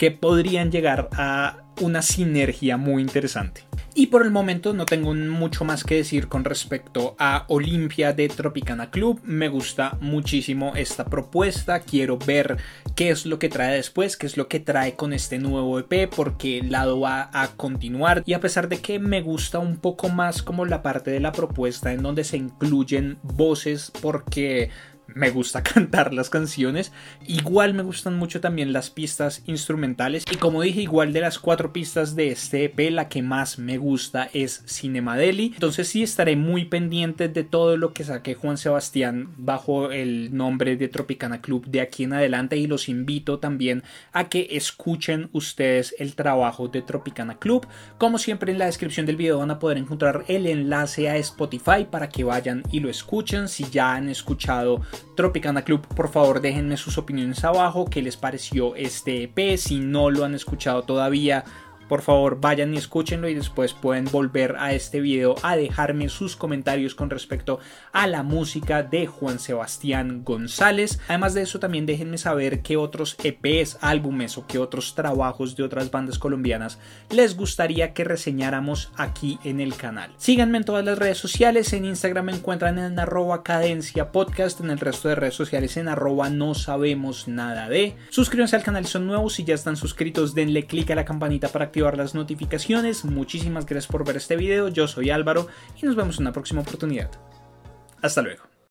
que 0.00 0.10
podrían 0.10 0.72
llegar 0.72 1.10
a 1.12 1.58
una 1.82 2.00
sinergia 2.00 2.78
muy 2.78 3.02
interesante. 3.02 3.64
Y 3.94 4.06
por 4.06 4.24
el 4.24 4.30
momento 4.30 4.72
no 4.72 4.86
tengo 4.86 5.12
mucho 5.14 5.64
más 5.64 5.84
que 5.84 5.96
decir 5.96 6.28
con 6.28 6.44
respecto 6.44 7.16
a 7.18 7.44
Olimpia 7.48 8.14
de 8.14 8.28
Tropicana 8.28 8.90
Club. 8.90 9.20
Me 9.24 9.48
gusta 9.48 9.98
muchísimo 10.00 10.72
esta 10.74 11.04
propuesta. 11.04 11.80
Quiero 11.80 12.16
ver 12.16 12.56
qué 12.94 13.10
es 13.10 13.26
lo 13.26 13.38
que 13.38 13.50
trae 13.50 13.74
después, 13.74 14.16
qué 14.16 14.26
es 14.26 14.38
lo 14.38 14.48
que 14.48 14.60
trae 14.60 14.94
con 14.94 15.12
este 15.12 15.38
nuevo 15.38 15.78
EP, 15.78 16.08
porque 16.08 16.60
el 16.60 16.70
lado 16.70 17.00
va 17.00 17.28
a 17.32 17.48
continuar. 17.48 18.22
Y 18.24 18.32
a 18.32 18.40
pesar 18.40 18.70
de 18.70 18.80
que 18.80 18.98
me 18.98 19.20
gusta 19.20 19.58
un 19.58 19.76
poco 19.76 20.08
más 20.08 20.42
como 20.42 20.64
la 20.64 20.82
parte 20.82 21.10
de 21.10 21.20
la 21.20 21.32
propuesta 21.32 21.92
en 21.92 22.02
donde 22.02 22.24
se 22.24 22.38
incluyen 22.38 23.18
voces, 23.22 23.92
porque 24.00 24.70
me 25.14 25.30
gusta 25.30 25.62
cantar 25.62 26.14
las 26.14 26.30
canciones. 26.30 26.92
Igual 27.26 27.74
me 27.74 27.82
gustan 27.82 28.16
mucho 28.16 28.40
también 28.40 28.72
las 28.72 28.90
pistas 28.90 29.42
instrumentales. 29.46 30.24
Y 30.30 30.36
como 30.36 30.62
dije, 30.62 30.82
igual 30.82 31.12
de 31.12 31.20
las 31.20 31.38
cuatro 31.38 31.72
pistas 31.72 32.14
de 32.16 32.28
este 32.28 32.64
EP, 32.64 32.90
la 32.90 33.08
que 33.08 33.22
más 33.22 33.58
me 33.58 33.78
gusta 33.78 34.28
es 34.32 34.62
Cinema 34.66 35.16
Deli. 35.16 35.52
Entonces 35.54 35.88
sí 35.88 36.02
estaré 36.02 36.36
muy 36.36 36.66
pendiente 36.66 37.28
de 37.28 37.44
todo 37.44 37.76
lo 37.76 37.92
que 37.92 38.04
saque 38.04 38.34
Juan 38.34 38.56
Sebastián 38.56 39.34
bajo 39.36 39.90
el 39.90 40.36
nombre 40.36 40.76
de 40.76 40.88
Tropicana 40.88 41.40
Club 41.40 41.66
de 41.66 41.80
aquí 41.80 42.04
en 42.04 42.12
adelante. 42.12 42.56
Y 42.56 42.66
los 42.66 42.88
invito 42.88 43.38
también 43.38 43.82
a 44.12 44.28
que 44.28 44.48
escuchen 44.52 45.30
ustedes 45.32 45.94
el 45.98 46.14
trabajo 46.14 46.68
de 46.68 46.82
Tropicana 46.82 47.38
Club. 47.38 47.66
Como 47.98 48.18
siempre 48.18 48.52
en 48.52 48.58
la 48.58 48.66
descripción 48.66 49.06
del 49.06 49.16
video 49.16 49.38
van 49.38 49.50
a 49.50 49.58
poder 49.58 49.78
encontrar 49.78 50.24
el 50.28 50.46
enlace 50.46 51.08
a 51.08 51.16
Spotify 51.16 51.86
para 51.90 52.08
que 52.08 52.24
vayan 52.24 52.62
y 52.70 52.80
lo 52.80 52.88
escuchen. 52.88 53.48
Si 53.48 53.64
ya 53.70 53.94
han 53.94 54.08
escuchado 54.08 54.82
Tropicana 55.14 55.62
Club, 55.62 55.86
por 55.94 56.10
favor 56.10 56.40
déjenme 56.40 56.76
sus 56.76 56.98
opiniones 56.98 57.44
abajo, 57.44 57.86
qué 57.86 58.02
les 58.02 58.16
pareció 58.16 58.74
este 58.76 59.24
EP, 59.24 59.56
si 59.56 59.80
no 59.80 60.10
lo 60.10 60.24
han 60.24 60.34
escuchado 60.34 60.82
todavía, 60.82 61.44
por 61.90 62.02
favor 62.02 62.40
vayan 62.40 62.72
y 62.72 62.76
escúchenlo 62.76 63.28
y 63.28 63.34
después 63.34 63.74
pueden 63.74 64.04
volver 64.04 64.54
a 64.60 64.72
este 64.74 65.00
video 65.00 65.34
a 65.42 65.56
dejarme 65.56 66.08
sus 66.08 66.36
comentarios 66.36 66.94
con 66.94 67.10
respecto 67.10 67.58
a 67.92 68.06
la 68.06 68.22
música 68.22 68.84
de 68.84 69.08
Juan 69.08 69.40
Sebastián 69.40 70.22
González. 70.22 71.00
Además 71.08 71.34
de 71.34 71.42
eso 71.42 71.58
también 71.58 71.86
déjenme 71.86 72.16
saber 72.16 72.62
qué 72.62 72.76
otros 72.76 73.16
EPs, 73.20 73.78
álbumes 73.80 74.38
o 74.38 74.46
qué 74.46 74.58
otros 74.58 74.94
trabajos 74.94 75.56
de 75.56 75.64
otras 75.64 75.90
bandas 75.90 76.20
colombianas 76.20 76.78
les 77.10 77.36
gustaría 77.36 77.92
que 77.92 78.04
reseñáramos 78.04 78.92
aquí 78.96 79.40
en 79.42 79.58
el 79.58 79.74
canal. 79.74 80.12
Síganme 80.16 80.58
en 80.58 80.64
todas 80.64 80.84
las 80.84 80.96
redes 80.96 81.18
sociales, 81.18 81.72
en 81.72 81.86
Instagram 81.86 82.26
me 82.26 82.32
encuentran 82.34 82.78
en 82.78 83.00
arroba 83.00 83.42
cadencia 83.42 84.12
podcast, 84.12 84.60
en 84.60 84.70
el 84.70 84.78
resto 84.78 85.08
de 85.08 85.16
redes 85.16 85.34
sociales 85.34 85.76
en 85.76 85.88
arroba 85.88 86.30
no 86.30 86.54
sabemos 86.54 87.26
nada 87.26 87.68
de. 87.68 87.96
Suscríbanse 88.10 88.54
al 88.54 88.62
canal 88.62 88.86
si 88.86 88.92
son 88.92 89.08
nuevos, 89.08 89.32
si 89.32 89.42
ya 89.42 89.56
están 89.56 89.76
suscritos 89.76 90.36
denle 90.36 90.66
click 90.66 90.92
a 90.92 90.94
la 90.94 91.04
campanita 91.04 91.48
para 91.48 91.72
activar 91.80 91.96
las 91.96 92.14
notificaciones. 92.14 93.06
Muchísimas 93.06 93.64
gracias 93.64 93.90
por 93.90 94.04
ver 94.04 94.18
este 94.18 94.36
video. 94.36 94.68
Yo 94.68 94.86
soy 94.86 95.08
Álvaro 95.08 95.46
y 95.80 95.86
nos 95.86 95.96
vemos 95.96 96.16
en 96.16 96.24
una 96.24 96.32
próxima 96.32 96.60
oportunidad. 96.60 97.10
Hasta 98.02 98.20
luego. 98.20 98.49